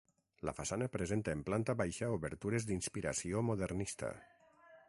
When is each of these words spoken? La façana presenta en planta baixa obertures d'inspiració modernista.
La 0.47 0.53
façana 0.59 0.87
presenta 0.95 1.35
en 1.37 1.43
planta 1.51 1.77
baixa 1.83 2.09
obertures 2.17 2.67
d'inspiració 2.71 3.45
modernista. 3.51 4.11